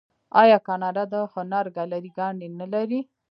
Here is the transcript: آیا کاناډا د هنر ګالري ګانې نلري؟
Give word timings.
آیا 0.41 0.57
کاناډا 0.67 1.03
د 1.13 1.15
هنر 1.33 1.65
ګالري 1.75 2.11
ګانې 2.17 2.47
نلري؟ 2.59 2.99